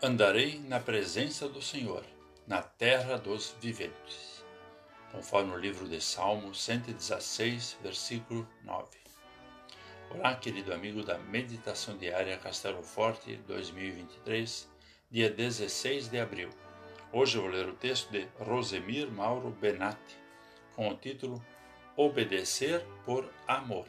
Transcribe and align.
Andarei 0.00 0.60
na 0.60 0.78
presença 0.78 1.48
do 1.48 1.60
Senhor, 1.60 2.04
na 2.46 2.62
terra 2.62 3.18
dos 3.18 3.56
viventes. 3.60 4.44
Conforme 5.10 5.52
o 5.52 5.58
livro 5.58 5.88
de 5.88 6.00
Salmos 6.00 6.62
116, 6.62 7.78
versículo 7.82 8.48
9. 8.62 8.96
Olá, 10.10 10.36
querido 10.36 10.72
amigo 10.72 11.02
da 11.02 11.18
Meditação 11.18 11.96
Diária 11.98 12.38
Castelo 12.38 12.80
Forte 12.80 13.38
2023, 13.38 14.70
dia 15.10 15.28
16 15.28 16.08
de 16.08 16.20
abril. 16.20 16.50
Hoje 17.12 17.36
vou 17.36 17.48
ler 17.48 17.68
o 17.68 17.74
texto 17.74 18.08
de 18.12 18.28
Rosemir 18.38 19.10
Mauro 19.10 19.50
Benatti, 19.50 20.16
com 20.76 20.90
o 20.90 20.96
título 20.96 21.44
Obedecer 21.96 22.86
por 23.04 23.28
Amor. 23.48 23.88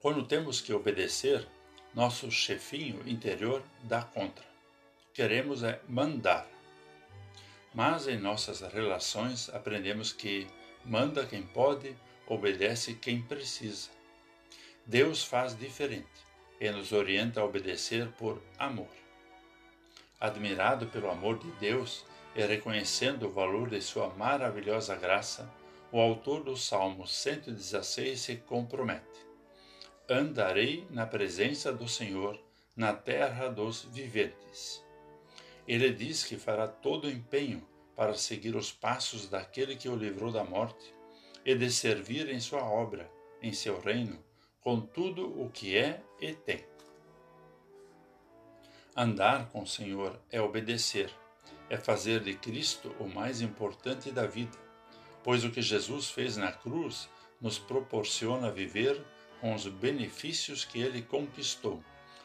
Quando 0.00 0.26
temos 0.26 0.62
que 0.62 0.72
obedecer, 0.72 1.46
nosso 1.94 2.28
chefinho 2.28 3.08
interior 3.08 3.62
dá 3.84 4.02
contra. 4.02 4.44
Queremos 5.12 5.62
é 5.62 5.80
mandar. 5.88 6.46
Mas 7.72 8.08
em 8.08 8.18
nossas 8.18 8.60
relações 8.60 9.48
aprendemos 9.50 10.12
que 10.12 10.46
manda 10.84 11.24
quem 11.24 11.42
pode, 11.42 11.96
obedece 12.26 12.94
quem 12.94 13.22
precisa. 13.22 13.90
Deus 14.84 15.22
faz 15.22 15.56
diferente 15.56 16.08
e 16.60 16.68
nos 16.70 16.92
orienta 16.92 17.40
a 17.40 17.44
obedecer 17.44 18.08
por 18.12 18.42
amor. 18.58 18.90
Admirado 20.20 20.86
pelo 20.88 21.10
amor 21.10 21.38
de 21.38 21.50
Deus 21.52 22.04
e 22.34 22.44
reconhecendo 22.44 23.26
o 23.26 23.32
valor 23.32 23.70
de 23.70 23.80
sua 23.80 24.08
maravilhosa 24.10 24.96
graça, 24.96 25.48
o 25.92 26.00
autor 26.00 26.42
do 26.42 26.56
Salmo 26.56 27.06
116 27.06 28.20
se 28.20 28.36
compromete 28.36 29.23
andarei 30.08 30.86
na 30.90 31.06
presença 31.06 31.72
do 31.72 31.88
Senhor 31.88 32.40
na 32.76 32.92
terra 32.92 33.48
dos 33.48 33.84
viventes. 33.84 34.84
Ele 35.66 35.90
diz 35.90 36.24
que 36.24 36.36
fará 36.36 36.68
todo 36.68 37.06
o 37.06 37.10
empenho 37.10 37.66
para 37.96 38.14
seguir 38.14 38.54
os 38.56 38.72
passos 38.72 39.28
daquele 39.28 39.76
que 39.76 39.88
o 39.88 39.96
livrou 39.96 40.30
da 40.30 40.44
morte 40.44 40.94
e 41.44 41.54
de 41.54 41.70
servir 41.70 42.28
em 42.28 42.40
sua 42.40 42.64
obra, 42.64 43.10
em 43.40 43.52
seu 43.52 43.80
reino, 43.80 44.22
com 44.60 44.80
tudo 44.80 45.40
o 45.40 45.50
que 45.50 45.76
é 45.76 46.02
e 46.20 46.34
tem. 46.34 46.64
Andar 48.96 49.48
com 49.48 49.62
o 49.62 49.66
Senhor 49.66 50.20
é 50.30 50.40
obedecer, 50.40 51.10
é 51.68 51.76
fazer 51.76 52.20
de 52.20 52.34
Cristo 52.34 52.94
o 52.98 53.08
mais 53.08 53.40
importante 53.40 54.10
da 54.10 54.26
vida, 54.26 54.56
pois 55.22 55.44
o 55.44 55.50
que 55.50 55.62
Jesus 55.62 56.10
fez 56.10 56.36
na 56.36 56.52
cruz 56.52 57.08
nos 57.40 57.58
proporciona 57.58 58.50
viver 58.50 59.04
com 59.44 59.54
os 59.54 59.66
benefícios 59.66 60.64
que 60.64 60.80
ele 60.80 61.02
conquistou, 61.02 61.84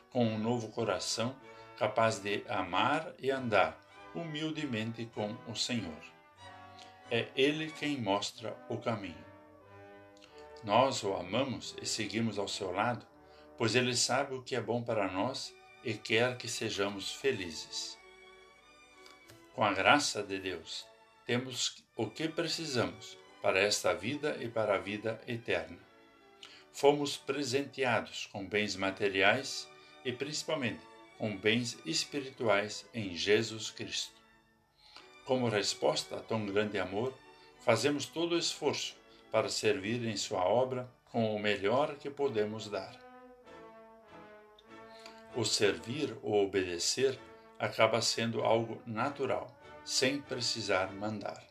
com 0.10 0.26
um 0.26 0.38
novo 0.38 0.70
coração 0.70 1.36
capaz 1.78 2.20
de 2.20 2.46
amar 2.48 3.14
e 3.20 3.30
andar 3.30 3.78
humildemente 4.16 5.06
com 5.14 5.36
o 5.46 5.54
Senhor. 5.54 6.00
É 7.12 7.28
Ele 7.36 7.74
quem 7.74 7.98
mostra 7.98 8.56
o 8.70 8.78
caminho. 8.78 9.26
Nós 10.64 11.04
o 11.04 11.14
amamos 11.14 11.76
e 11.82 11.86
seguimos 11.86 12.40
ao 12.40 12.48
seu 12.48 12.72
lado, 12.72 13.06
pois 13.58 13.76
Ele 13.76 13.98
sabe 13.98 14.36
o 14.36 14.42
que 14.42 14.56
é 14.56 14.62
bom 14.62 14.82
para 14.82 15.12
nós 15.12 15.54
e 15.84 15.96
quer 15.96 16.38
que 16.38 16.48
sejamos 16.48 17.12
felizes. 17.12 18.00
Com 19.54 19.66
a 19.66 19.74
graça 19.74 20.24
de 20.24 20.40
Deus, 20.40 20.88
temos 21.26 21.84
o 21.98 22.10
que 22.10 22.30
precisamos 22.30 23.18
para 23.42 23.60
esta 23.60 23.94
vida 23.94 24.38
e 24.40 24.48
para 24.48 24.76
a 24.76 24.80
vida 24.80 25.20
eterna 25.28 25.89
fomos 26.74 27.18
presenteados 27.18 28.28
com 28.32 28.46
bens 28.46 28.76
materiais 28.76 29.68
e 30.06 30.12
principalmente 30.12 30.82
com 31.18 31.36
bens 31.36 31.78
espirituais 31.86 32.86
em 32.94 33.16
Jesus 33.16 33.70
Cristo. 33.70 34.14
Como 35.26 35.50
resposta 35.50 36.16
a 36.16 36.22
tão 36.22 36.46
grande 36.46 36.80
amor, 36.80 37.14
fazemos 37.60 38.06
todo 38.06 38.34
o 38.34 38.38
esforço 38.38 38.96
para 39.32 39.50
servir 39.50 40.04
em 40.06 40.16
Sua 40.16 40.44
obra 40.44 40.90
com 41.12 41.36
o 41.36 41.40
melhor 41.40 41.96
que 41.96 42.10
podemos 42.10 42.70
dar. 42.70 42.98
O 45.36 45.44
servir 45.46 46.18
ou 46.24 46.46
obedecer 46.46 47.20
acaba 47.60 48.02
sendo 48.02 48.42
algo 48.42 48.82
natural, 48.86 49.56
sem 49.84 50.22
precisar 50.22 50.92
mandar. 50.94 51.44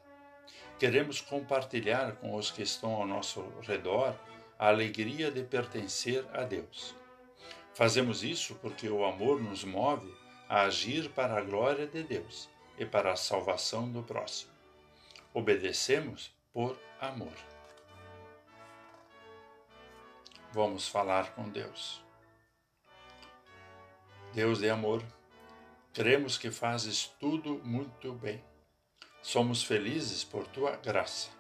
Queremos 0.79 1.21
compartilhar 1.21 2.17
com 2.17 2.35
os 2.35 2.51
que 2.51 2.63
estão 2.63 2.93
ao 2.93 3.07
nosso 3.07 3.43
redor 3.63 4.19
a 4.59 4.69
alegria 4.69 5.31
de 5.31 5.43
pertencer 5.45 6.27
a 6.33 6.43
Deus. 6.43 6.95
Fazemos 7.75 8.25
isso 8.25 8.57
porque 8.57 8.89
o 8.89 9.05
amor 9.05 9.41
nos 9.41 9.63
move 9.63 10.13
a 10.49 10.63
agir 10.63 11.11
para 11.11 11.39
a 11.39 11.41
glória 11.41 11.87
de 11.87 12.03
Deus 12.03 12.49
e 12.77 12.85
para 12.85 13.13
a 13.13 13.17
salvação 13.17 13.89
do 13.89 14.03
próximo. 14.03 14.51
Obedecemos 15.33 16.35
por 16.53 16.77
amor. 17.01 17.33
Vamos 20.53 20.89
falar 20.89 21.35
com 21.35 21.49
Deus. 21.49 22.03
Deus 24.33 24.63
é 24.63 24.71
amor. 24.71 25.05
Cremos 25.93 26.37
que 26.37 26.51
fazes 26.51 27.07
tudo 27.21 27.61
muito 27.65 28.13
bem. 28.13 28.43
Somos 29.23 29.63
felizes 29.63 30.25
por 30.25 30.47
tua 30.49 30.77
graça. 30.77 31.31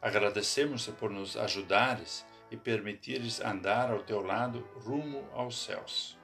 Agradecemos-te 0.00 0.92
por 0.92 1.10
nos 1.10 1.36
ajudares 1.36 2.24
e 2.50 2.56
permitires 2.56 3.40
andar 3.40 3.90
ao 3.90 4.02
teu 4.02 4.22
lado 4.22 4.60
rumo 4.84 5.28
aos 5.32 5.58
céus. 5.62 6.18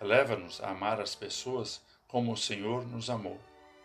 Leva-nos 0.00 0.60
a 0.60 0.70
amar 0.70 1.00
as 1.00 1.14
pessoas 1.14 1.82
como 2.06 2.32
o 2.32 2.36
Senhor 2.36 2.86
nos 2.86 3.10
amou, 3.10 3.40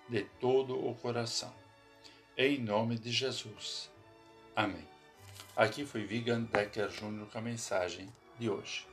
de 0.08 0.24
todo 0.40 0.78
o 0.78 0.96
coração. 0.96 1.54
Em 2.38 2.60
nome 2.60 2.98
de 2.98 3.12
Jesus. 3.12 3.92
Amém. 4.56 4.88
Aqui 5.56 5.86
foi 5.86 6.04
Vigan 6.04 6.44
Decker 6.44 6.90
Jr. 6.90 7.26
com 7.32 7.38
a 7.38 7.42
mensagem 7.42 8.08
de 8.40 8.50
hoje. 8.50 8.93